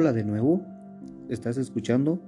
Hola 0.00 0.14
de 0.14 0.24
nuevo, 0.24 0.62
estás 1.28 1.58
escuchando 1.58 2.18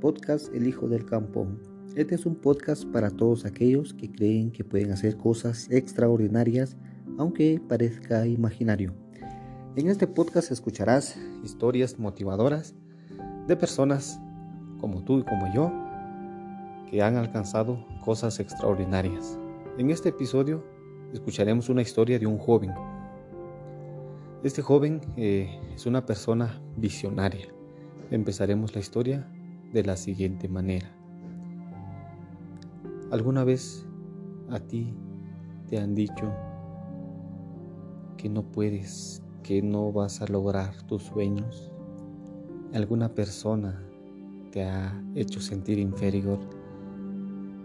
Podcast 0.00 0.54
El 0.54 0.68
Hijo 0.68 0.86
del 0.86 1.04
Campo. 1.04 1.48
Este 1.96 2.14
es 2.14 2.26
un 2.26 2.36
podcast 2.36 2.84
para 2.84 3.10
todos 3.10 3.44
aquellos 3.44 3.92
que 3.92 4.08
creen 4.08 4.52
que 4.52 4.62
pueden 4.62 4.92
hacer 4.92 5.16
cosas 5.16 5.68
extraordinarias, 5.68 6.76
aunque 7.18 7.60
parezca 7.68 8.24
imaginario. 8.24 8.94
En 9.74 9.88
este 9.88 10.06
podcast 10.06 10.52
escucharás 10.52 11.18
historias 11.42 11.98
motivadoras 11.98 12.76
de 13.48 13.56
personas 13.56 14.20
como 14.80 15.02
tú 15.02 15.18
y 15.18 15.24
como 15.24 15.52
yo 15.52 15.72
que 16.88 17.02
han 17.02 17.16
alcanzado 17.16 17.84
cosas 18.04 18.38
extraordinarias. 18.38 19.36
En 19.76 19.90
este 19.90 20.10
episodio 20.10 20.64
escucharemos 21.12 21.68
una 21.68 21.82
historia 21.82 22.20
de 22.20 22.28
un 22.28 22.38
joven 22.38 22.70
este 24.44 24.62
joven 24.62 25.00
eh, 25.16 25.60
es 25.74 25.86
una 25.86 26.06
persona 26.06 26.60
visionaria. 26.76 27.48
Empezaremos 28.10 28.74
la 28.74 28.80
historia 28.80 29.28
de 29.72 29.82
la 29.82 29.96
siguiente 29.96 30.48
manera. 30.48 30.94
¿Alguna 33.10 33.42
vez 33.42 33.86
a 34.50 34.60
ti 34.60 34.94
te 35.68 35.78
han 35.78 35.94
dicho 35.94 36.32
que 38.16 38.28
no 38.28 38.42
puedes, 38.42 39.22
que 39.42 39.60
no 39.60 39.92
vas 39.92 40.22
a 40.22 40.26
lograr 40.26 40.82
tus 40.82 41.02
sueños? 41.02 41.72
¿Alguna 42.74 43.14
persona 43.14 43.82
te 44.52 44.62
ha 44.62 45.02
hecho 45.14 45.40
sentir 45.40 45.78
inferior? 45.78 46.38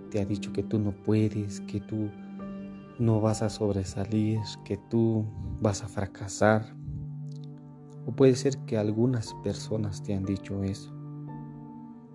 ¿Te 0.09 0.21
ha 0.21 0.25
dicho 0.25 0.51
que 0.51 0.63
tú 0.63 0.79
no 0.79 0.91
puedes, 0.91 1.61
que 1.61 1.79
tú 1.81 2.09
no 2.99 3.21
vas 3.21 3.41
a 3.41 3.49
sobresalir, 3.49 4.39
que 4.63 4.77
tú 4.77 5.25
vas 5.61 5.83
a 5.83 5.87
fracasar. 5.87 6.75
O 8.05 8.11
puede 8.11 8.35
ser 8.35 8.57
que 8.65 8.77
algunas 8.77 9.33
personas 9.43 10.03
te 10.03 10.13
han 10.13 10.25
dicho 10.25 10.63
eso. 10.63 10.93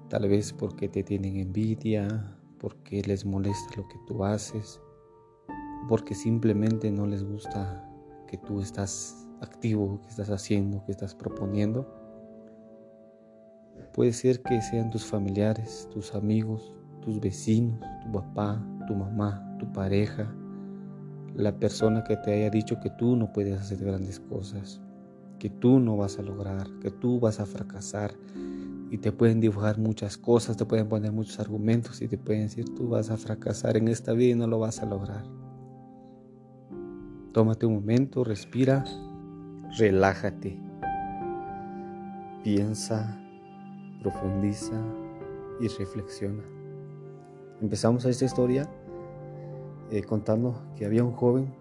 Tal 0.08 0.28
vez 0.28 0.52
porque 0.52 0.88
te 0.88 1.02
tienen 1.02 1.36
envidia, 1.36 2.36
porque 2.58 3.02
les 3.02 3.24
molesta 3.24 3.76
lo 3.76 3.88
que 3.88 3.98
tú 4.06 4.24
haces, 4.24 4.80
porque 5.88 6.14
simplemente 6.14 6.90
no 6.90 7.06
les 7.06 7.24
gusta 7.24 7.88
que 8.26 8.36
tú 8.38 8.60
estás 8.60 9.28
activo, 9.40 10.00
que 10.02 10.08
estás 10.08 10.30
haciendo, 10.30 10.84
que 10.84 10.92
estás 10.92 11.14
proponiendo. 11.14 11.86
Puede 13.94 14.12
ser 14.12 14.42
que 14.42 14.60
sean 14.62 14.90
tus 14.90 15.04
familiares, 15.04 15.88
tus 15.92 16.14
amigos, 16.14 16.72
tus 17.00 17.20
vecinos, 17.20 17.80
tu 18.02 18.12
papá, 18.12 18.62
tu 18.86 18.94
mamá, 18.94 19.56
tu 19.58 19.70
pareja, 19.72 20.32
la 21.38 21.56
persona 21.56 22.02
que 22.02 22.16
te 22.16 22.32
haya 22.32 22.50
dicho 22.50 22.80
que 22.80 22.90
tú 22.90 23.14
no 23.14 23.32
puedes 23.32 23.60
hacer 23.60 23.78
grandes 23.78 24.18
cosas, 24.18 24.80
que 25.38 25.48
tú 25.48 25.78
no 25.78 25.96
vas 25.96 26.18
a 26.18 26.22
lograr, 26.22 26.66
que 26.80 26.90
tú 26.90 27.20
vas 27.20 27.38
a 27.38 27.46
fracasar. 27.46 28.12
Y 28.90 28.98
te 28.98 29.12
pueden 29.12 29.38
dibujar 29.38 29.78
muchas 29.78 30.16
cosas, 30.16 30.56
te 30.56 30.64
pueden 30.64 30.88
poner 30.88 31.12
muchos 31.12 31.38
argumentos 31.38 32.02
y 32.02 32.08
te 32.08 32.18
pueden 32.18 32.42
decir 32.42 32.64
tú 32.74 32.88
vas 32.88 33.10
a 33.10 33.16
fracasar 33.16 33.76
en 33.76 33.86
esta 33.86 34.14
vida 34.14 34.32
y 34.32 34.34
no 34.34 34.48
lo 34.48 34.58
vas 34.58 34.82
a 34.82 34.86
lograr. 34.86 35.24
Tómate 37.32 37.66
un 37.66 37.74
momento, 37.74 38.24
respira, 38.24 38.84
relájate, 39.78 40.58
piensa, 42.42 43.16
profundiza 44.02 44.82
y 45.60 45.68
reflexiona. 45.68 46.42
Empezamos 47.60 48.06
a 48.06 48.08
esta 48.08 48.24
historia 48.24 48.68
eh, 49.90 50.02
contando 50.02 50.62
que 50.76 50.84
había 50.84 51.02
un 51.02 51.12
joven 51.12 51.54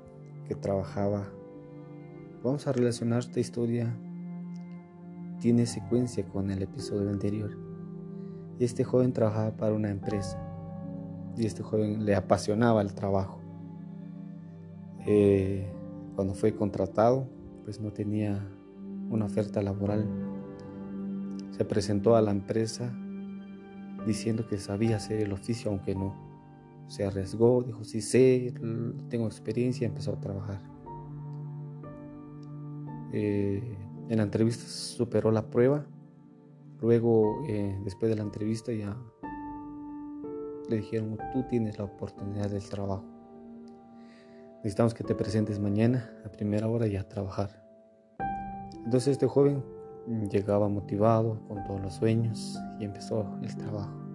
que 0.47 0.55
trabajaba. 0.55 1.27
Vamos 2.43 2.67
a 2.67 2.73
relacionar 2.73 3.19
esta 3.19 3.39
historia, 3.39 3.97
tiene 5.39 5.65
secuencia 5.65 6.25
con 6.25 6.51
el 6.51 6.61
episodio 6.61 7.09
anterior. 7.09 7.57
Este 8.59 8.83
joven 8.83 9.13
trabajaba 9.13 9.55
para 9.55 9.73
una 9.73 9.89
empresa 9.89 10.39
y 11.37 11.45
este 11.45 11.63
joven 11.63 12.05
le 12.05 12.15
apasionaba 12.15 12.81
el 12.81 12.93
trabajo. 12.93 13.39
Eh, 15.05 15.71
cuando 16.15 16.33
fue 16.33 16.53
contratado, 16.53 17.29
pues 17.63 17.79
no 17.79 17.93
tenía 17.93 18.45
una 19.09 19.25
oferta 19.25 19.61
laboral. 19.61 20.05
Se 21.51 21.63
presentó 21.63 22.15
a 22.15 22.21
la 22.21 22.31
empresa 22.31 22.93
diciendo 24.05 24.47
que 24.47 24.57
sabía 24.57 24.97
hacer 24.97 25.21
el 25.21 25.31
oficio, 25.31 25.71
aunque 25.71 25.95
no 25.95 26.26
se 26.87 27.05
arriesgó, 27.05 27.63
dijo, 27.63 27.83
sí 27.83 28.01
sé, 28.01 28.53
tengo 29.09 29.25
experiencia, 29.27 29.87
empezó 29.87 30.13
a 30.13 30.19
trabajar. 30.19 30.61
Eh, 33.13 33.77
en 34.09 34.17
la 34.17 34.23
entrevista 34.23 34.65
superó 34.65 35.31
la 35.31 35.49
prueba, 35.49 35.85
luego 36.81 37.43
eh, 37.47 37.77
después 37.83 38.09
de 38.09 38.15
la 38.15 38.23
entrevista 38.23 38.71
ya 38.71 38.97
le 40.69 40.77
dijeron, 40.77 41.17
tú 41.33 41.43
tienes 41.43 41.77
la 41.77 41.85
oportunidad 41.85 42.49
del 42.49 42.63
trabajo. 42.67 43.05
Necesitamos 44.57 44.93
que 44.93 45.03
te 45.03 45.15
presentes 45.15 45.59
mañana 45.59 46.09
a 46.25 46.29
primera 46.29 46.67
hora 46.67 46.87
y 46.87 46.95
a 46.95 47.07
trabajar. 47.07 47.63
Entonces 48.85 49.09
este 49.13 49.27
joven 49.27 49.63
llegaba 50.31 50.69
motivado 50.69 51.39
con 51.47 51.63
todos 51.65 51.81
los 51.81 51.93
sueños 51.95 52.57
y 52.79 52.85
empezó 52.85 53.25
el 53.41 53.55
trabajo. 53.55 54.06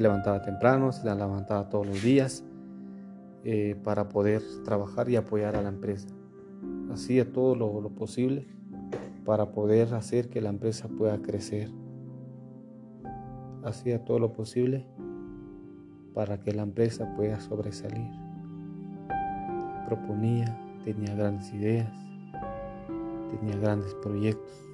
Se 0.00 0.04
levantaba 0.04 0.40
temprano, 0.40 0.92
se 0.92 1.04
levantaba 1.04 1.68
todos 1.68 1.86
los 1.86 2.02
días 2.02 2.42
eh, 3.44 3.78
para 3.84 4.08
poder 4.08 4.40
trabajar 4.64 5.10
y 5.10 5.16
apoyar 5.16 5.56
a 5.56 5.60
la 5.60 5.68
empresa. 5.68 6.08
Hacía 6.90 7.30
todo 7.30 7.54
lo, 7.54 7.82
lo 7.82 7.90
posible 7.90 8.46
para 9.26 9.52
poder 9.52 9.92
hacer 9.92 10.30
que 10.30 10.40
la 10.40 10.48
empresa 10.48 10.88
pueda 10.88 11.20
crecer. 11.20 11.68
Hacía 13.62 14.02
todo 14.02 14.18
lo 14.18 14.32
posible 14.32 14.86
para 16.14 16.40
que 16.40 16.54
la 16.54 16.62
empresa 16.62 17.14
pueda 17.14 17.38
sobresalir. 17.38 18.10
Proponía, 19.84 20.46
tenía 20.82 21.14
grandes 21.14 21.52
ideas, 21.52 21.92
tenía 23.38 23.54
grandes 23.58 23.92
proyectos. 23.96 24.64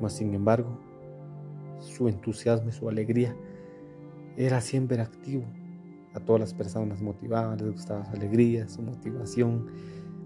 Mas 0.00 0.12
sin 0.12 0.32
embargo, 0.34 0.78
su 1.80 2.08
entusiasmo 2.08 2.70
y 2.70 2.72
su 2.72 2.88
alegría. 2.88 3.36
Era 4.36 4.60
siempre 4.60 5.00
activo. 5.00 5.44
A 6.14 6.20
todas 6.20 6.40
las 6.40 6.54
personas 6.54 7.02
motivaba, 7.02 7.56
les 7.56 7.70
gustaba 7.70 8.04
su 8.04 8.12
alegría, 8.12 8.68
su 8.68 8.82
motivación. 8.82 9.66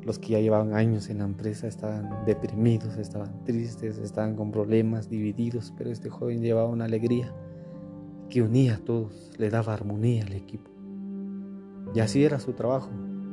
Los 0.05 0.19
que 0.19 0.31
ya 0.31 0.41
llevaban 0.41 0.75
años 0.75 1.11
en 1.11 1.19
la 1.19 1.25
empresa 1.25 1.67
estaban 1.67 2.25
deprimidos, 2.25 2.97
estaban 2.97 3.45
tristes, 3.45 3.99
estaban 3.99 4.35
con 4.35 4.51
problemas, 4.51 5.09
divididos, 5.09 5.73
pero 5.77 5.91
este 5.91 6.09
joven 6.09 6.43
llevaba 6.43 6.69
una 6.69 6.87
alegría 6.87 7.33
que 8.29 8.43
unía 8.43 8.77
a 8.77 8.79
todos, 8.79 9.31
le 9.39 9.51
daba 9.51 9.75
armonía 9.75 10.25
al 10.25 10.33
equipo. 10.33 10.71
Y 11.95 12.01
así 12.01 12.25
era 12.25 12.41
su 12.41 12.55
trabajo, 12.55 12.91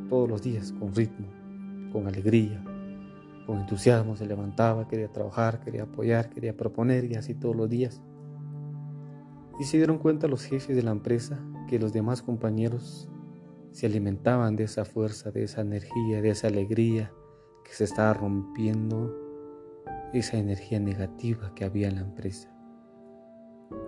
todos 0.10 0.28
los 0.28 0.42
días, 0.42 0.74
con 0.74 0.94
ritmo, 0.94 1.28
con 1.94 2.08
alegría, 2.08 2.62
con 3.46 3.60
entusiasmo, 3.60 4.16
se 4.16 4.26
levantaba, 4.26 4.88
quería 4.88 5.08
trabajar, 5.08 5.62
quería 5.62 5.84
apoyar, 5.84 6.30
quería 6.30 6.56
proponer 6.56 7.06
y 7.06 7.16
así 7.16 7.34
todos 7.34 7.56
los 7.56 7.70
días. 7.70 8.02
Y 9.60 9.66
se 9.66 9.78
dieron 9.78 9.98
cuenta 9.98 10.28
los 10.28 10.46
jefes 10.46 10.76
de 10.76 10.84
la 10.84 10.92
empresa 10.92 11.38
que 11.68 11.80
los 11.80 11.92
demás 11.92 12.22
compañeros 12.22 13.10
se 13.72 13.86
alimentaban 13.86 14.56
de 14.56 14.64
esa 14.64 14.86
fuerza, 14.86 15.32
de 15.32 15.44
esa 15.44 15.62
energía, 15.62 16.22
de 16.22 16.30
esa 16.30 16.48
alegría 16.48 17.12
que 17.64 17.74
se 17.74 17.84
estaba 17.84 18.14
rompiendo, 18.14 19.14
esa 20.14 20.38
energía 20.38 20.80
negativa 20.80 21.54
que 21.54 21.66
había 21.66 21.90
en 21.90 21.96
la 21.96 22.02
empresa. 22.02 22.50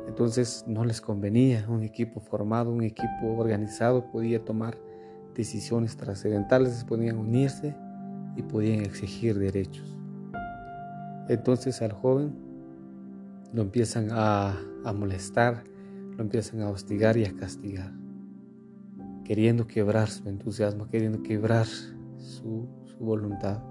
Entonces 0.08 0.66
no 0.68 0.84
les 0.84 1.02
convenía 1.02 1.66
un 1.70 1.84
equipo 1.84 2.20
formado, 2.20 2.72
un 2.72 2.84
equipo 2.84 3.38
organizado, 3.38 4.12
podía 4.12 4.44
tomar 4.44 4.78
decisiones 5.34 5.96
trascendentales, 5.96 6.84
podían 6.84 7.18
unirse 7.18 7.76
y 8.36 8.44
podían 8.44 8.82
exigir 8.82 9.40
derechos. 9.40 9.98
Entonces 11.30 11.82
al 11.82 11.94
joven 11.94 12.51
lo 13.54 13.62
empiezan 13.62 14.10
a, 14.12 14.58
molestar, 14.96 15.64
lo 16.16 16.24
empiezan 16.24 16.62
a 16.62 16.70
hostigar 16.70 17.18
y 17.18 17.26
a 17.26 17.36
castigar, 17.36 17.92
queriendo 19.26 19.68
quebrar 19.68 20.08
su 20.10 20.28
entusiasmo, 20.30 20.88
queriendo 20.88 21.22
quebrar 21.22 21.66
su, 21.66 22.68
su 22.86 22.98
voluntad. 23.00 23.62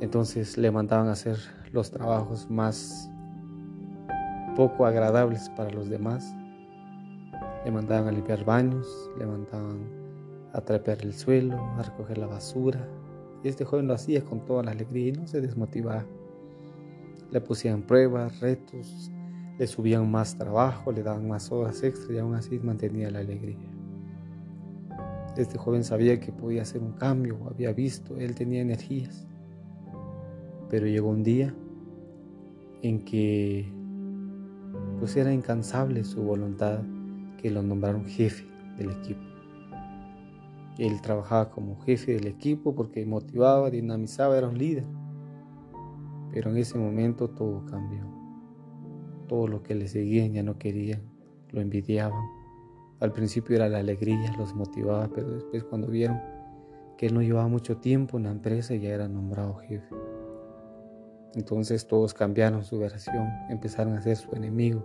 Entonces 0.00 0.56
le 0.56 0.70
mandaban 0.70 1.08
a 1.08 1.12
hacer 1.12 1.38
los 1.72 1.90
trabajos 1.90 2.50
más 2.50 3.10
poco 4.56 4.86
agradables 4.86 5.50
para 5.50 5.70
los 5.70 5.88
demás. 5.88 6.34
Le 7.64 7.70
mandaban 7.70 8.08
a 8.08 8.12
limpiar 8.12 8.44
baños, 8.44 9.10
le 9.18 9.26
mandaban 9.26 9.88
a 10.52 10.60
trapear 10.60 11.02
el 11.02 11.14
suelo, 11.14 11.56
a 11.78 11.82
recoger 11.82 12.18
la 12.18 12.26
basura. 12.26 12.86
Y 13.42 13.48
este 13.48 13.64
joven 13.64 13.86
lo 13.86 13.94
hacía 13.94 14.24
con 14.24 14.44
toda 14.44 14.62
la 14.62 14.70
alegría 14.70 15.08
y 15.08 15.12
no 15.12 15.26
se 15.26 15.40
desmotivaba 15.40 16.04
le 17.30 17.40
pusían 17.40 17.82
pruebas, 17.82 18.40
retos, 18.40 19.10
le 19.58 19.66
subían 19.66 20.10
más 20.10 20.36
trabajo, 20.36 20.92
le 20.92 21.02
daban 21.02 21.28
más 21.28 21.50
horas 21.52 21.82
extra 21.82 22.14
y 22.14 22.18
aún 22.18 22.34
así 22.34 22.58
mantenía 22.58 23.10
la 23.10 23.20
alegría. 23.20 23.56
Este 25.36 25.58
joven 25.58 25.82
sabía 25.82 26.20
que 26.20 26.32
podía 26.32 26.62
hacer 26.62 26.80
un 26.80 26.92
cambio, 26.92 27.38
había 27.50 27.72
visto, 27.72 28.16
él 28.16 28.34
tenía 28.34 28.62
energías. 28.62 29.26
Pero 30.70 30.86
llegó 30.86 31.08
un 31.08 31.22
día 31.22 31.54
en 32.82 33.04
que 33.04 33.72
pues 34.98 35.16
era 35.16 35.32
incansable 35.32 36.04
su 36.04 36.22
voluntad 36.22 36.80
que 37.38 37.50
lo 37.50 37.62
nombraron 37.62 38.04
jefe 38.04 38.46
del 38.78 38.90
equipo. 38.90 39.20
Él 40.78 41.00
trabajaba 41.00 41.50
como 41.50 41.80
jefe 41.82 42.14
del 42.14 42.26
equipo 42.26 42.74
porque 42.74 43.04
motivaba, 43.06 43.70
dinamizaba, 43.70 44.36
era 44.36 44.48
un 44.48 44.58
líder. 44.58 44.84
Pero 46.34 46.50
en 46.50 46.56
ese 46.56 46.76
momento 46.76 47.30
todo 47.30 47.64
cambió. 47.66 48.02
Todo 49.28 49.46
lo 49.46 49.62
que 49.62 49.76
le 49.76 49.86
seguían 49.86 50.32
ya 50.32 50.42
no 50.42 50.58
querían, 50.58 51.00
lo 51.52 51.60
envidiaban. 51.60 52.24
Al 52.98 53.12
principio 53.12 53.54
era 53.54 53.68
la 53.68 53.78
alegría, 53.78 54.34
los 54.36 54.52
motivaba, 54.52 55.08
pero 55.14 55.30
después 55.30 55.62
cuando 55.62 55.86
vieron 55.86 56.20
que 56.98 57.06
él 57.06 57.14
no 57.14 57.22
llevaba 57.22 57.46
mucho 57.46 57.76
tiempo 57.76 58.18
en 58.18 58.24
la 58.24 58.32
empresa 58.32 58.74
ya 58.74 58.88
era 58.88 59.06
nombrado 59.06 59.54
jefe. 59.54 59.94
Entonces 61.36 61.86
todos 61.86 62.12
cambiaron 62.14 62.64
su 62.64 62.80
versión, 62.80 63.28
empezaron 63.48 63.96
a 63.96 64.02
ser 64.02 64.16
su 64.16 64.34
enemigo, 64.34 64.84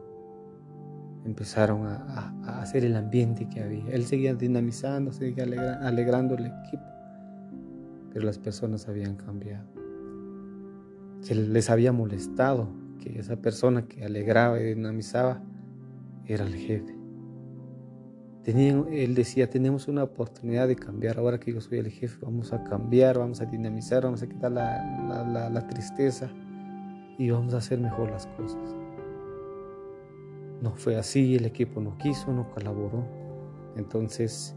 empezaron 1.26 1.88
a, 1.88 2.62
hacer 2.62 2.86
el 2.86 2.96
ambiente 2.96 3.50
que 3.50 3.64
había. 3.64 3.88
Él 3.90 4.06
seguía 4.06 4.36
dinamizando, 4.36 5.12
seguía 5.12 5.46
alegrando 5.82 6.36
el 6.36 6.46
equipo, 6.46 6.84
pero 8.14 8.26
las 8.26 8.38
personas 8.38 8.88
habían 8.88 9.16
cambiado. 9.16 9.79
Se 11.22 11.36
les 11.36 11.70
había 11.70 11.92
molestado 11.92 12.70
que 13.00 13.20
esa 13.20 13.38
persona 13.38 13.88
que 13.88 14.04
alegraba 14.04 14.60
y 14.60 14.74
dinamizaba 14.74 15.42
era 16.26 16.46
el 16.46 16.56
jefe. 16.56 16.96
él 18.46 19.16
decía, 19.16 19.50
tenemos 19.50 19.88
una 19.88 20.04
oportunidad 20.04 20.68
de 20.68 20.76
cambiar, 20.76 21.18
ahora 21.18 21.40
que 21.40 21.54
yo 21.54 21.62
soy 21.62 21.80
el 21.80 21.90
jefe, 21.90 22.18
vamos 22.22 22.54
a 22.54 22.64
cambiar, 22.64 23.20
vamos 23.20 23.42
a 23.42 23.46
dinamizar, 23.46 24.04
vamos 24.04 24.22
a 24.22 24.28
quitar 24.28 24.52
la, 24.52 25.50
la 25.52 25.68
tristeza 25.68 26.30
y 27.18 27.30
vamos 27.30 27.54
a 27.54 27.58
hacer 27.58 27.80
mejor 27.80 28.10
las 28.10 28.28
cosas. 28.28 28.76
No 30.62 30.74
fue 30.76 30.98
así, 30.98 31.36
el 31.36 31.46
equipo 31.46 31.80
no 31.80 31.98
quiso, 31.98 32.34
no 32.34 32.50
colaboró. 32.50 33.06
Entonces 33.76 34.56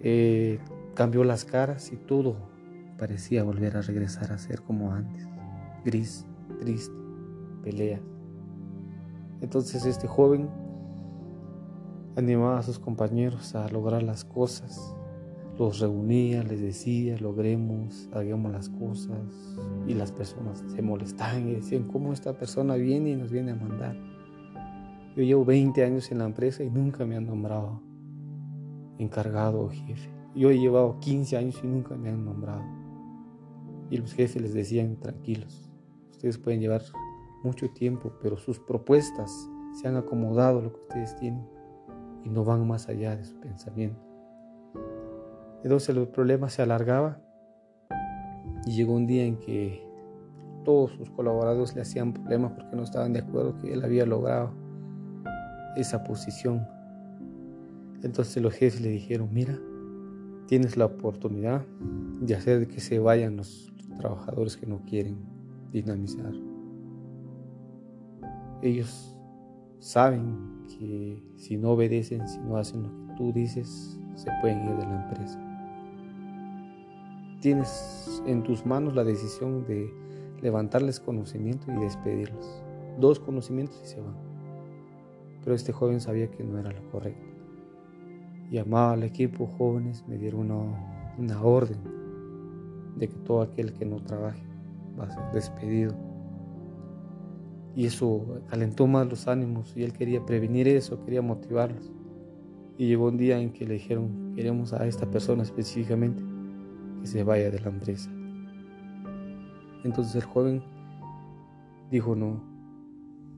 eh, 0.00 0.58
cambió 0.94 1.24
las 1.24 1.44
caras 1.44 1.92
y 1.92 1.96
todo 1.96 2.36
parecía 2.98 3.42
volver 3.42 3.76
a 3.76 3.82
regresar 3.82 4.32
a 4.32 4.38
ser 4.38 4.62
como 4.62 4.92
antes. 4.92 5.26
Gris, 5.84 6.26
triste, 6.60 6.94
pelea. 7.62 8.00
Entonces 9.40 9.84
este 9.84 10.06
joven 10.06 10.48
animaba 12.16 12.58
a 12.58 12.62
sus 12.62 12.78
compañeros 12.78 13.54
a 13.54 13.68
lograr 13.68 14.02
las 14.02 14.24
cosas. 14.24 14.94
Los 15.58 15.80
reunía, 15.80 16.42
les 16.42 16.60
decía, 16.60 17.18
logremos, 17.18 18.08
hagamos 18.12 18.52
las 18.52 18.68
cosas. 18.68 19.18
Y 19.86 19.94
las 19.94 20.12
personas 20.12 20.64
se 20.74 20.82
molestaban 20.82 21.48
y 21.48 21.54
decían, 21.54 21.84
¿cómo 21.84 22.12
esta 22.12 22.36
persona 22.36 22.74
viene 22.76 23.10
y 23.10 23.16
nos 23.16 23.30
viene 23.30 23.52
a 23.52 23.56
mandar? 23.56 23.96
Yo 25.16 25.22
llevo 25.22 25.44
20 25.44 25.84
años 25.84 26.10
en 26.10 26.18
la 26.18 26.24
empresa 26.24 26.62
y 26.62 26.70
nunca 26.70 27.04
me 27.04 27.16
han 27.16 27.26
nombrado 27.26 27.82
encargado 28.98 29.60
o 29.60 29.68
jefe. 29.68 30.08
Yo 30.34 30.50
he 30.50 30.58
llevado 30.58 30.98
15 31.00 31.36
años 31.36 31.60
y 31.62 31.66
nunca 31.66 31.96
me 31.96 32.08
han 32.08 32.24
nombrado. 32.24 32.62
Y 33.90 33.98
los 33.98 34.14
jefes 34.14 34.40
les 34.40 34.54
decían, 34.54 34.96
tranquilos, 34.96 35.70
ustedes 36.22 36.38
pueden 36.38 36.60
llevar 36.60 36.82
mucho 37.42 37.68
tiempo, 37.70 38.12
pero 38.22 38.36
sus 38.36 38.60
propuestas 38.60 39.50
se 39.72 39.88
han 39.88 39.96
acomodado 39.96 40.60
a 40.60 40.62
lo 40.62 40.72
que 40.72 40.78
ustedes 40.78 41.16
tienen 41.16 41.44
y 42.24 42.28
no 42.28 42.44
van 42.44 42.64
más 42.64 42.88
allá 42.88 43.16
de 43.16 43.24
su 43.24 43.34
pensamiento. 43.40 44.00
Entonces 45.64 45.96
el 45.96 46.06
problema 46.06 46.48
se 46.48 46.62
alargaba 46.62 47.20
y 48.64 48.70
llegó 48.70 48.94
un 48.94 49.08
día 49.08 49.24
en 49.24 49.36
que 49.36 49.84
todos 50.64 50.92
sus 50.92 51.10
colaboradores 51.10 51.74
le 51.74 51.82
hacían 51.82 52.12
problemas 52.12 52.52
porque 52.52 52.76
no 52.76 52.84
estaban 52.84 53.12
de 53.12 53.18
acuerdo 53.18 53.58
que 53.58 53.72
él 53.72 53.84
había 53.84 54.06
logrado 54.06 54.52
esa 55.74 56.04
posición. 56.04 56.64
Entonces 58.04 58.40
los 58.40 58.54
jefes 58.54 58.80
le 58.80 58.90
dijeron, 58.90 59.28
mira, 59.32 59.58
tienes 60.46 60.76
la 60.76 60.84
oportunidad 60.84 61.66
de 62.20 62.36
hacer 62.36 62.68
que 62.68 62.78
se 62.78 63.00
vayan 63.00 63.38
los 63.38 63.72
trabajadores 63.98 64.56
que 64.56 64.66
no 64.66 64.82
quieren 64.84 65.41
dinamizar. 65.72 66.32
Ellos 68.62 69.16
saben 69.78 70.64
que 70.68 71.22
si 71.36 71.56
no 71.56 71.70
obedecen, 71.70 72.28
si 72.28 72.38
no 72.40 72.56
hacen 72.56 72.82
lo 72.84 72.88
que 72.88 73.14
tú 73.16 73.32
dices, 73.32 73.98
se 74.14 74.30
pueden 74.40 74.64
ir 74.64 74.76
de 74.76 74.86
la 74.86 75.04
empresa. 75.04 75.38
Tienes 77.40 78.22
en 78.26 78.42
tus 78.44 78.64
manos 78.64 78.94
la 78.94 79.02
decisión 79.02 79.64
de 79.66 79.92
levantarles 80.40 81.00
conocimiento 81.00 81.72
y 81.72 81.80
despedirlos. 81.80 82.62
Dos 83.00 83.18
conocimientos 83.18 83.80
y 83.82 83.86
se 83.86 84.00
van. 84.00 84.14
Pero 85.42 85.56
este 85.56 85.72
joven 85.72 86.00
sabía 86.00 86.30
que 86.30 86.44
no 86.44 86.58
era 86.58 86.70
lo 86.70 86.90
correcto. 86.90 87.26
Llamaba 88.50 88.92
al 88.92 89.02
equipo 89.02 89.46
jóvenes, 89.46 90.04
me 90.06 90.18
dieron 90.18 90.52
una, 90.52 91.14
una 91.18 91.42
orden 91.42 91.78
de 92.96 93.08
que 93.08 93.16
todo 93.16 93.42
aquel 93.42 93.72
que 93.72 93.86
no 93.86 93.96
trabaje 93.96 94.51
va 94.98 95.04
a 95.04 95.10
ser 95.10 95.24
despedido. 95.32 95.94
Y 97.74 97.86
eso 97.86 98.42
calentó 98.48 98.86
más 98.86 99.06
los 99.08 99.28
ánimos 99.28 99.76
y 99.76 99.82
él 99.82 99.92
quería 99.92 100.24
prevenir 100.24 100.68
eso, 100.68 101.02
quería 101.04 101.22
motivarlos. 101.22 101.90
Y 102.76 102.86
llegó 102.86 103.08
un 103.08 103.16
día 103.16 103.38
en 103.38 103.52
que 103.52 103.66
le 103.66 103.74
dijeron, 103.74 104.32
queremos 104.34 104.72
a 104.72 104.86
esta 104.86 105.10
persona 105.10 105.42
específicamente 105.42 106.22
que 107.00 107.06
se 107.06 107.24
vaya 107.24 107.50
de 107.50 107.60
la 107.60 107.68
empresa. 107.68 108.10
Entonces 109.84 110.14
el 110.14 110.24
joven 110.24 110.62
dijo, 111.90 112.14
no, 112.14 112.42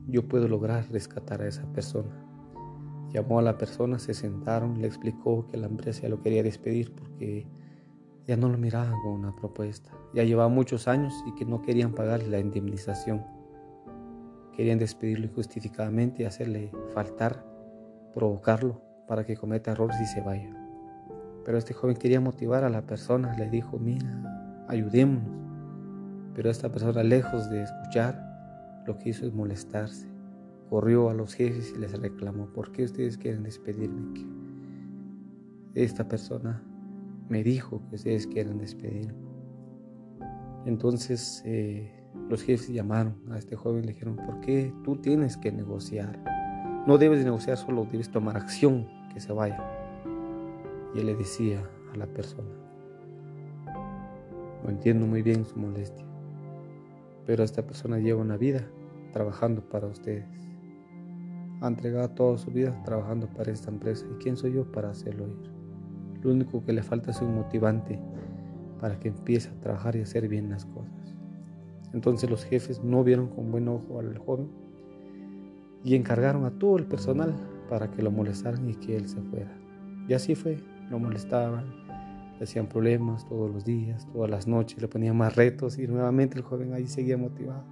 yo 0.07 0.27
puedo 0.27 0.47
lograr 0.47 0.85
rescatar 0.91 1.41
a 1.41 1.47
esa 1.47 1.65
persona. 1.73 2.09
Llamó 3.13 3.39
a 3.39 3.41
la 3.41 3.57
persona, 3.57 3.97
se 3.97 4.13
sentaron, 4.13 4.81
le 4.81 4.87
explicó 4.87 5.47
que 5.47 5.57
la 5.57 5.67
empresa 5.67 6.07
lo 6.09 6.21
quería 6.21 6.43
despedir 6.43 6.93
porque 6.93 7.47
ya 8.27 8.35
no 8.35 8.49
lo 8.49 8.57
miraban 8.57 8.99
con 9.03 9.13
una 9.13 9.35
propuesta. 9.35 9.91
Ya 10.13 10.23
llevaba 10.23 10.49
muchos 10.49 10.87
años 10.87 11.13
y 11.27 11.35
que 11.35 11.45
no 11.45 11.61
querían 11.61 11.93
pagarle 11.93 12.27
la 12.27 12.39
indemnización. 12.39 13.23
Querían 14.55 14.79
despedirlo 14.79 15.25
injustificadamente 15.25 16.23
y 16.23 16.25
hacerle 16.25 16.71
faltar, 16.93 17.45
provocarlo 18.13 18.81
para 19.07 19.25
que 19.25 19.35
cometa 19.35 19.71
errores 19.71 19.99
y 20.01 20.05
se 20.05 20.21
vaya. 20.21 20.49
Pero 21.43 21.57
este 21.57 21.73
joven 21.73 21.97
quería 21.97 22.19
motivar 22.19 22.63
a 22.63 22.69
la 22.69 22.81
persona, 22.81 23.35
le 23.37 23.49
dijo, 23.49 23.77
mira, 23.77 24.65
ayudémonos. 24.67 25.43
Pero 26.33 26.49
esta 26.49 26.71
persona, 26.71 27.03
lejos 27.03 27.49
de 27.49 27.63
escuchar, 27.63 28.83
lo 28.87 28.97
que 28.97 29.09
hizo 29.09 29.25
es 29.25 29.33
molestarse. 29.33 30.07
Corrió 30.69 31.09
a 31.09 31.13
los 31.13 31.35
jefes 31.35 31.73
y 31.75 31.79
les 31.79 31.93
reclamó, 31.99 32.47
¿por 32.47 32.71
qué 32.71 32.85
ustedes 32.85 33.17
quieren 33.17 33.43
despedirme? 33.43 34.25
Esta 35.75 36.07
persona 36.07 36.63
me 37.29 37.43
dijo 37.43 37.81
que 37.89 37.95
ustedes 37.95 38.27
quieren 38.27 38.57
despedirme. 38.57 39.13
Entonces 40.65 41.41
eh, 41.45 41.91
los 42.29 42.43
jefes 42.43 42.69
llamaron 42.69 43.15
a 43.31 43.37
este 43.37 43.55
joven 43.55 43.83
y 43.83 43.87
le 43.87 43.93
dijeron, 43.93 44.15
¿por 44.15 44.39
qué 44.41 44.73
tú 44.83 44.97
tienes 44.97 45.37
que 45.37 45.51
negociar? 45.51 46.19
No 46.87 46.97
debes 46.97 47.19
de 47.19 47.25
negociar, 47.25 47.57
solo 47.57 47.87
debes 47.91 48.11
tomar 48.11 48.37
acción 48.37 48.87
que 49.13 49.19
se 49.19 49.31
vaya. 49.31 49.63
Y 50.93 50.99
él 50.99 51.07
le 51.07 51.15
decía 51.15 51.61
a 51.93 51.97
la 51.97 52.07
persona, 52.07 52.49
no 54.63 54.69
entiendo 54.69 55.05
muy 55.05 55.21
bien 55.21 55.45
su 55.45 55.57
molestia 55.57 56.05
pero 57.25 57.43
esta 57.43 57.63
persona 57.63 57.99
lleva 57.99 58.21
una 58.21 58.37
vida 58.37 58.61
trabajando 59.11 59.61
para 59.61 59.87
ustedes. 59.87 60.25
Ha 61.61 61.67
entregado 61.67 62.09
toda 62.09 62.37
su 62.37 62.51
vida 62.51 62.81
trabajando 62.83 63.27
para 63.27 63.51
esta 63.51 63.71
empresa. 63.71 64.05
¿Y 64.11 64.21
quién 64.21 64.37
soy 64.37 64.53
yo 64.53 64.71
para 64.71 64.89
hacerlo 64.89 65.27
ir? 65.27 65.54
Lo 66.25 66.31
único 66.31 66.65
que 66.65 66.73
le 66.73 66.81
falta 66.81 67.11
es 67.11 67.21
un 67.21 67.35
motivante 67.35 67.99
para 68.81 68.99
que 68.99 69.09
empiece 69.09 69.49
a 69.49 69.61
trabajar 69.61 69.95
y 69.95 70.01
hacer 70.01 70.27
bien 70.27 70.49
las 70.49 70.65
cosas. 70.65 71.15
Entonces 71.93 72.27
los 72.31 72.43
jefes 72.43 72.83
no 72.83 73.03
vieron 73.03 73.27
con 73.27 73.51
buen 73.51 73.67
ojo 73.67 73.99
al 73.99 74.17
joven 74.17 74.49
y 75.83 75.93
encargaron 75.93 76.45
a 76.45 76.49
todo 76.57 76.77
el 76.79 76.87
personal 76.87 77.35
para 77.69 77.91
que 77.91 78.01
lo 78.01 78.09
molestaran 78.09 78.67
y 78.67 78.73
que 78.73 78.97
él 78.97 79.07
se 79.07 79.21
fuera. 79.21 79.55
Y 80.07 80.15
así 80.15 80.33
fue, 80.33 80.57
lo 80.89 80.97
molestaban, 80.97 81.65
le 82.39 82.43
hacían 82.43 82.65
problemas 82.65 83.23
todos 83.27 83.51
los 83.51 83.63
días, 83.63 84.07
todas 84.11 84.27
las 84.27 84.47
noches, 84.47 84.81
le 84.81 84.87
ponían 84.87 85.15
más 85.15 85.35
retos 85.35 85.77
y 85.77 85.85
nuevamente 85.85 86.39
el 86.39 86.43
joven 86.43 86.73
ahí 86.73 86.87
seguía 86.87 87.17
motivado, 87.17 87.63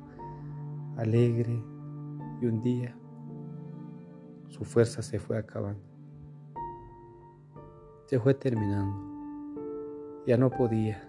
alegre 0.96 1.60
y 2.40 2.46
un 2.46 2.62
día 2.62 2.96
su 4.48 4.64
fuerza 4.64 5.02
se 5.02 5.18
fue 5.18 5.40
acabando. 5.40 5.93
Se 8.14 8.20
fue 8.20 8.36
terminando. 8.36 8.96
Ya 10.28 10.38
no 10.38 10.52
podía. 10.52 11.02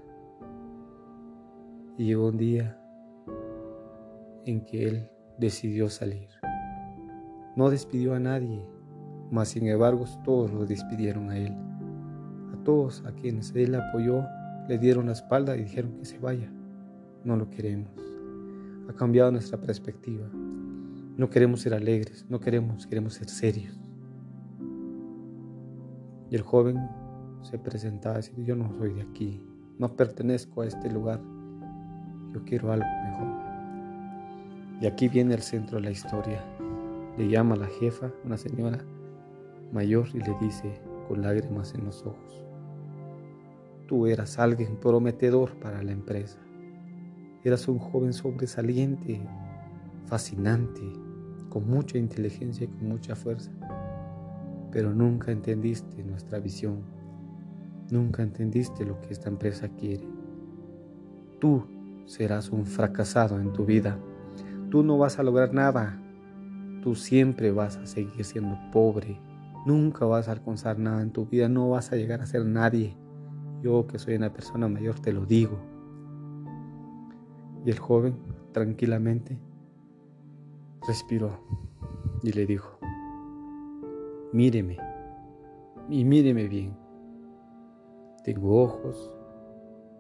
Y 1.99 2.07
llegó 2.07 2.29
un 2.29 2.39
día 2.39 2.81
en 4.47 4.65
que 4.65 4.89
él 4.89 5.11
decidió 5.37 5.91
salir. 5.91 6.31
No 7.57 7.69
despidió 7.69 8.15
a 8.15 8.21
nadie, 8.21 8.67
mas 9.31 9.49
sin 9.49 9.67
embargo 9.67 10.07
todos 10.25 10.51
lo 10.51 10.65
despidieron 10.65 11.29
a 11.29 11.37
él 11.37 11.55
todos 12.65 13.05
a 13.05 13.13
quienes 13.13 13.53
él 13.55 13.75
apoyó 13.75 14.25
le 14.67 14.79
dieron 14.79 15.05
la 15.05 15.13
espalda 15.13 15.55
y 15.55 15.65
dijeron 15.65 15.99
que 15.99 16.07
se 16.07 16.19
vaya. 16.19 16.51
no 17.23 17.37
lo 17.37 17.51
queremos. 17.51 17.91
Ha 18.89 18.95
cambiado 18.95 19.31
nuestra 19.31 19.61
perspectiva. 19.61 20.27
No 21.19 21.29
queremos 21.29 21.61
ser 21.61 21.75
alegres, 21.75 22.25
no 22.31 22.41
queremos, 22.41 22.87
queremos 22.87 23.13
ser 23.13 23.29
serios. 23.29 23.84
Y 26.31 26.37
el 26.37 26.43
joven 26.43 26.89
se 27.43 27.59
presentaba 27.59 28.15
y 28.15 28.23
decía, 28.23 28.45
yo 28.45 28.57
no 28.57 28.71
soy 28.79 28.95
de 28.95 29.03
aquí, 29.03 29.41
no 29.79 29.95
pertenezco 29.95 30.63
a 30.63 30.67
este 30.67 30.91
lugar, 30.91 31.21
yo 32.33 32.45
quiero 32.45 32.73
algo 32.73 32.87
mejor. 33.05 33.45
Y 34.81 34.87
aquí 34.87 35.09
viene 35.09 35.35
el 35.35 35.43
centro 35.43 35.79
de 35.79 35.85
la 35.85 35.91
historia. 35.91 36.43
Le 37.17 37.29
llama 37.29 37.55
a 37.55 37.59
la 37.59 37.67
jefa, 37.67 38.11
una 38.25 38.37
señora 38.37 38.79
mayor, 39.73 40.09
y 40.15 40.19
le 40.19 40.35
dice 40.41 40.81
con 41.09 41.23
lágrimas 41.23 41.75
en 41.75 41.85
los 41.85 42.03
ojos, 42.05 42.45
tú 43.87 44.07
eras 44.07 44.39
alguien 44.39 44.77
prometedor 44.77 45.55
para 45.59 45.83
la 45.83 45.93
empresa. 45.93 46.39
Eras 47.45 47.69
un 47.69 47.79
joven 47.79 48.13
sobresaliente, 48.13 49.21
fascinante, 50.07 50.81
con 51.51 51.69
mucha 51.69 51.99
inteligencia 51.99 52.65
y 52.65 52.69
con 52.69 52.89
mucha 52.89 53.15
fuerza. 53.15 53.51
Pero 54.75 54.93
nunca 54.93 55.31
entendiste 55.31 56.03
nuestra 56.03 56.41
visión. 56.41 56.83
Nunca 57.91 58.25
entendiste 58.25 58.85
lo 58.85 59.01
que 59.01 59.13
esta 59.13 59.29
empresa 59.29 59.69
quiere. 59.69 60.05
Tú 61.41 61.65
serás 62.07 62.51
un 62.51 62.67
fracasado 62.67 63.39
en 63.41 63.53
tu 63.53 63.65
vida. 63.65 63.97
Tú 64.71 64.83
no 64.83 64.99
vas 64.99 65.21
a 65.21 65.23
lograr 65.23 65.55
nada. 65.55 66.03
Tú 66.83 66.97
siempre 66.97 67.53
vas 67.53 67.77
a 67.77 67.87
seguir 67.87 68.25
siendo 68.25 68.59
pobre. 68.73 69.21
Nunca 69.65 70.07
vas 70.07 70.29
a 70.29 70.33
alcanzar 70.33 70.77
nada 70.81 71.03
en 71.03 71.13
tu 71.13 71.25
vida. 71.25 71.49
No 71.49 71.71
vas 71.71 71.93
a 71.93 71.97
llegar 71.97 72.21
a 72.21 72.27
ser 72.27 72.45
nadie. 72.45 72.97
Yo 73.63 73.87
que 73.87 74.01
soy 74.01 74.17
una 74.17 74.33
persona 74.33 74.67
mayor 74.67 74.99
te 74.99 75.13
lo 75.13 75.25
digo. 75.25 75.57
Y 77.65 77.71
el 77.71 77.79
joven 77.79 78.17
tranquilamente 78.51 79.39
respiró 80.89 81.39
y 82.25 82.33
le 82.33 82.45
dijo, 82.45 82.74
míreme 84.35 84.77
y 85.89 86.05
míreme 86.05 86.49
bien. 86.49 86.77
Tengo 88.25 88.65
ojos, 88.65 89.13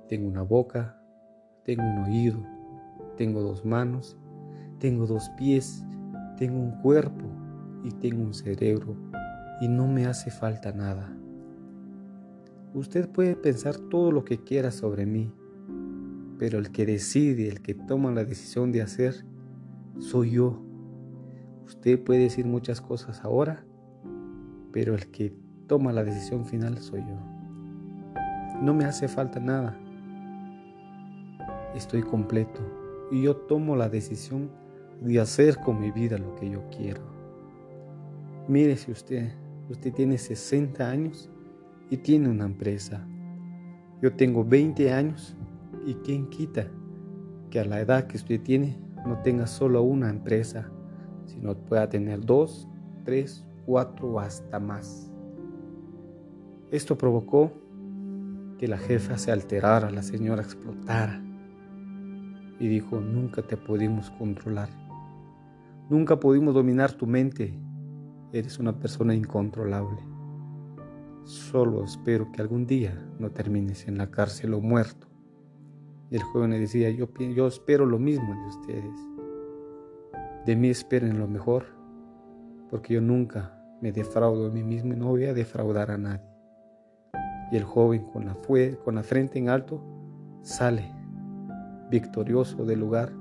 tengo 0.08 0.26
una 0.26 0.42
boca, 0.42 1.00
tengo 1.62 1.84
un 1.84 1.98
oído, 1.98 2.44
tengo 3.16 3.42
dos 3.42 3.64
manos, 3.64 4.18
tengo 4.80 5.06
dos 5.06 5.30
pies, 5.36 5.84
tengo 6.36 6.58
un 6.58 6.72
cuerpo 6.82 7.26
y 7.84 7.90
tengo 7.90 8.24
un 8.24 8.34
cerebro 8.34 8.96
y 9.60 9.68
no 9.68 9.86
me 9.86 10.06
hace 10.06 10.32
falta 10.32 10.72
nada. 10.72 11.16
Usted 12.74 13.08
puede 13.08 13.36
pensar 13.36 13.76
todo 13.76 14.10
lo 14.10 14.24
que 14.24 14.42
quiera 14.42 14.72
sobre 14.72 15.06
mí, 15.06 15.32
pero 16.40 16.58
el 16.58 16.72
que 16.72 16.84
decide, 16.84 17.46
el 17.46 17.62
que 17.62 17.74
toma 17.74 18.10
la 18.10 18.24
decisión 18.24 18.72
de 18.72 18.82
hacer, 18.82 19.24
soy 20.00 20.32
yo. 20.32 20.60
Usted 21.66 22.02
puede 22.02 22.22
decir 22.22 22.46
muchas 22.46 22.80
cosas 22.80 23.22
ahora, 23.22 23.64
pero 24.74 24.96
el 24.96 25.06
que 25.06 25.32
toma 25.68 25.92
la 25.92 26.02
decisión 26.02 26.44
final 26.44 26.78
soy 26.78 27.00
yo. 27.02 27.16
No 28.60 28.74
me 28.74 28.84
hace 28.84 29.06
falta 29.06 29.38
nada. 29.38 29.78
Estoy 31.76 32.02
completo 32.02 32.60
y 33.12 33.22
yo 33.22 33.36
tomo 33.36 33.76
la 33.76 33.88
decisión 33.88 34.50
de 35.00 35.20
hacer 35.20 35.58
con 35.60 35.80
mi 35.80 35.92
vida 35.92 36.18
lo 36.18 36.34
que 36.34 36.50
yo 36.50 36.64
quiero. 36.76 37.02
Mire 38.48 38.76
si 38.76 38.90
usted, 38.90 39.30
usted 39.70 39.92
tiene 39.92 40.18
60 40.18 40.90
años 40.90 41.30
y 41.88 41.98
tiene 41.98 42.28
una 42.28 42.44
empresa. 42.44 43.06
Yo 44.02 44.12
tengo 44.12 44.44
20 44.44 44.92
años 44.92 45.36
y 45.86 45.94
quién 45.94 46.28
quita 46.30 46.66
que 47.48 47.60
a 47.60 47.64
la 47.64 47.80
edad 47.80 48.08
que 48.08 48.16
usted 48.16 48.40
tiene 48.40 48.76
no 49.06 49.22
tenga 49.22 49.46
solo 49.46 49.82
una 49.82 50.10
empresa, 50.10 50.68
sino 51.26 51.54
pueda 51.54 51.88
tener 51.88 52.20
dos, 52.26 52.68
tres, 53.04 53.46
cuatro 53.66 54.18
hasta 54.20 54.58
más. 54.58 55.10
Esto 56.70 56.96
provocó 56.96 57.52
que 58.58 58.68
la 58.68 58.78
jefa 58.78 59.18
se 59.18 59.32
alterara, 59.32 59.90
la 59.90 60.02
señora 60.02 60.42
explotara 60.42 61.22
y 62.58 62.68
dijo, 62.68 63.00
nunca 63.00 63.42
te 63.42 63.56
pudimos 63.56 64.10
controlar, 64.12 64.68
nunca 65.90 66.18
pudimos 66.18 66.54
dominar 66.54 66.92
tu 66.92 67.06
mente, 67.06 67.58
eres 68.32 68.58
una 68.58 68.78
persona 68.78 69.14
incontrolable. 69.14 70.00
Solo 71.24 71.84
espero 71.84 72.30
que 72.32 72.42
algún 72.42 72.66
día 72.66 73.02
no 73.18 73.30
termines 73.30 73.88
en 73.88 73.96
la 73.96 74.10
cárcel 74.10 74.54
o 74.54 74.60
muerto. 74.60 75.06
Y 76.10 76.16
el 76.16 76.22
joven 76.22 76.50
le 76.50 76.58
decía, 76.58 76.90
yo, 76.90 77.08
yo 77.34 77.46
espero 77.46 77.86
lo 77.86 77.98
mismo 77.98 78.34
de 78.34 78.48
ustedes. 78.48 79.00
De 80.44 80.54
mí 80.54 80.68
esperen 80.68 81.18
lo 81.18 81.26
mejor, 81.26 81.64
porque 82.70 82.94
yo 82.94 83.00
nunca 83.00 83.52
me 83.80 83.92
defraudo 83.92 84.46
a 84.46 84.50
mí 84.50 84.62
mismo 84.62 84.94
y 84.94 84.96
no 84.96 85.08
voy 85.08 85.24
a 85.24 85.34
defraudar 85.34 85.90
a 85.90 85.98
nadie. 85.98 86.26
Y 87.52 87.56
el 87.56 87.64
joven 87.64 88.04
con 88.12 88.24
la, 88.24 88.34
fue, 88.34 88.78
con 88.84 88.94
la 88.94 89.02
frente 89.02 89.38
en 89.38 89.48
alto 89.48 89.80
sale 90.42 90.90
victorioso 91.90 92.64
del 92.64 92.80
lugar 92.80 93.12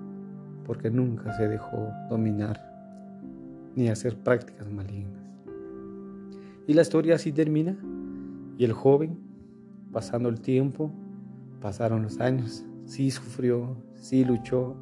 porque 0.65 0.89
nunca 0.89 1.33
se 1.35 1.47
dejó 1.47 1.89
dominar 2.09 2.59
ni 3.75 3.89
hacer 3.89 4.17
prácticas 4.17 4.69
malignas. 4.71 5.21
Y 6.67 6.73
la 6.73 6.81
historia 6.81 7.15
así 7.15 7.31
termina 7.31 7.77
y 8.57 8.63
el 8.63 8.71
joven, 8.71 9.19
pasando 9.91 10.29
el 10.29 10.39
tiempo, 10.39 10.91
pasaron 11.59 12.03
los 12.03 12.19
años, 12.19 12.65
sí 12.85 13.11
sufrió, 13.11 13.75
sí 13.95 14.23
luchó, 14.23 14.75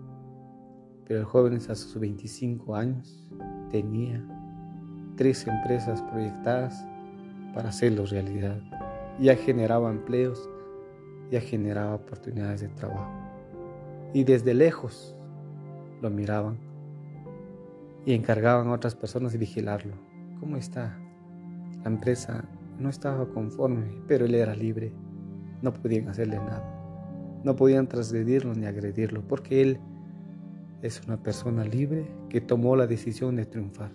pero 1.05 1.21
el 1.21 1.25
joven 1.25 1.55
a 1.55 1.75
sus 1.75 1.99
25 1.99 2.75
años 2.75 3.27
tenía 3.71 4.23
tres 5.15 5.47
empresas 5.47 6.01
proyectadas 6.03 6.85
para 7.53 7.69
hacerlo 7.69 8.05
realidad. 8.05 8.59
Ya 9.19 9.35
generaba 9.35 9.89
empleos, 9.89 10.49
ya 11.29 11.41
generaba 11.41 11.95
oportunidades 11.95 12.61
de 12.61 12.69
trabajo. 12.69 13.11
Y 14.13 14.23
desde 14.23 14.53
lejos 14.53 15.15
lo 16.01 16.09
miraban 16.09 16.57
y 18.05 18.13
encargaban 18.13 18.67
a 18.67 18.73
otras 18.73 18.95
personas 18.95 19.31
de 19.31 19.37
vigilarlo. 19.37 19.93
¿Cómo 20.39 20.57
está? 20.57 20.97
La 21.83 21.89
empresa 21.89 22.43
no 22.79 22.89
estaba 22.89 23.25
conforme, 23.29 24.01
pero 24.07 24.25
él 24.25 24.35
era 24.35 24.55
libre. 24.55 24.91
No 25.61 25.73
podían 25.73 26.09
hacerle 26.09 26.37
nada. 26.37 26.63
No 27.43 27.55
podían 27.55 27.87
transgredirlo 27.87 28.53
ni 28.53 28.65
agredirlo, 28.65 29.21
porque 29.27 29.61
él 29.61 29.79
es 30.81 31.01
una 31.05 31.17
persona 31.17 31.63
libre 31.63 32.07
que 32.29 32.41
tomó 32.41 32.75
la 32.75 32.87
decisión 32.87 33.35
de 33.35 33.45
triunfar. 33.45 33.91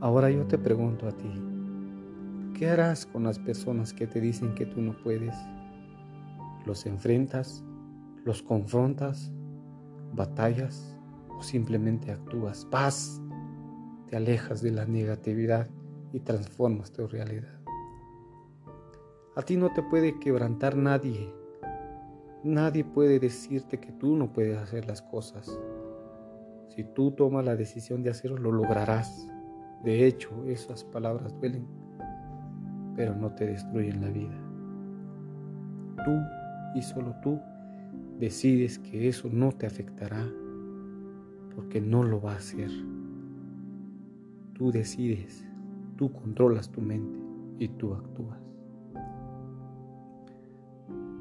Ahora 0.00 0.30
yo 0.30 0.46
te 0.46 0.58
pregunto 0.58 1.08
a 1.08 1.12
ti, 1.12 1.30
¿qué 2.54 2.68
harás 2.68 3.06
con 3.06 3.24
las 3.24 3.38
personas 3.38 3.92
que 3.92 4.06
te 4.06 4.20
dicen 4.20 4.54
que 4.54 4.66
tú 4.66 4.80
no 4.80 4.96
puedes? 5.02 5.34
¿Los 6.66 6.86
enfrentas? 6.86 7.64
¿Los 8.24 8.42
confrontas? 8.42 9.32
¿Batallas? 10.14 10.98
¿O 11.36 11.42
simplemente 11.42 12.12
actúas? 12.12 12.64
Paz, 12.64 13.20
te 14.08 14.16
alejas 14.16 14.62
de 14.62 14.72
la 14.72 14.86
negatividad 14.86 15.68
y 16.12 16.20
transformas 16.20 16.92
tu 16.92 17.06
realidad. 17.06 17.58
A 19.36 19.42
ti 19.42 19.56
no 19.56 19.72
te 19.72 19.82
puede 19.82 20.18
quebrantar 20.18 20.76
nadie 20.76 21.32
Nadie 22.44 22.84
puede 22.84 23.18
decirte 23.18 23.80
que 23.80 23.90
tú 23.90 24.14
no 24.14 24.32
puedes 24.32 24.56
hacer 24.56 24.86
las 24.86 25.02
cosas. 25.02 25.58
Si 26.68 26.84
tú 26.84 27.10
tomas 27.10 27.44
la 27.44 27.56
decisión 27.56 28.04
de 28.04 28.10
hacerlo, 28.10 28.38
lo 28.38 28.52
lograrás. 28.52 29.28
De 29.84 30.06
hecho, 30.06 30.30
esas 30.46 30.84
palabras 30.84 31.32
duelen, 31.40 31.66
pero 32.96 33.14
no 33.14 33.32
te 33.34 33.46
destruyen 33.46 34.00
la 34.00 34.08
vida. 34.08 34.36
Tú 36.04 36.10
y 36.74 36.82
solo 36.82 37.14
tú 37.22 37.40
decides 38.18 38.78
que 38.78 39.08
eso 39.08 39.28
no 39.32 39.52
te 39.52 39.66
afectará, 39.66 40.26
porque 41.54 41.80
no 41.80 42.02
lo 42.02 42.20
va 42.20 42.32
a 42.32 42.36
hacer. 42.36 42.70
Tú 44.54 44.72
decides, 44.72 45.46
tú 45.96 46.12
controlas 46.12 46.70
tu 46.70 46.80
mente 46.80 47.18
y 47.58 47.68
tú 47.68 47.94
actúas. 47.94 48.38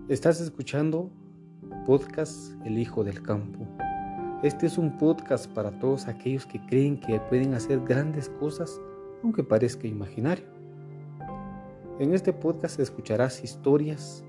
Estás 0.10 0.42
escuchando 0.42 1.12
podcast 1.86 2.54
El 2.66 2.78
Hijo 2.80 3.04
del 3.04 3.22
Campo. 3.22 3.68
Este 4.44 4.68
es 4.68 4.78
un 4.78 5.00
podcast 5.00 5.52
para 5.52 5.72
todos 5.80 6.08
aquellos 6.08 6.46
que 6.46 6.64
creen 6.68 7.00
que 7.00 7.20
pueden 7.20 7.56
hacer 7.56 7.80
grandes 7.80 8.30
cosas 8.30 8.80
aunque 9.24 9.44
parezca 9.44 9.88
imaginario. 9.88 10.46
En 12.00 12.14
este 12.14 12.32
podcast 12.34 12.80
escucharás 12.80 13.44
historias 13.44 14.24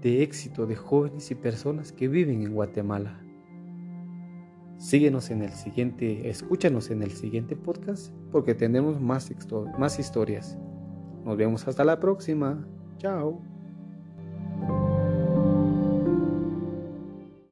de 0.00 0.22
éxito 0.22 0.64
de 0.64 0.76
jóvenes 0.76 1.32
y 1.32 1.34
personas 1.34 1.90
que 1.90 2.06
viven 2.06 2.42
en 2.42 2.54
Guatemala. 2.54 3.20
Síguenos 4.78 5.28
en 5.30 5.42
el 5.42 5.50
siguiente, 5.50 6.28
escúchanos 6.28 6.90
en 6.90 7.02
el 7.02 7.10
siguiente 7.10 7.56
podcast 7.56 8.12
porque 8.30 8.54
tendremos 8.54 9.00
más, 9.00 9.28
más 9.76 9.98
historias. 9.98 10.56
Nos 11.24 11.36
vemos 11.36 11.66
hasta 11.66 11.84
la 11.84 11.98
próxima. 11.98 12.64
Chao. 12.98 13.51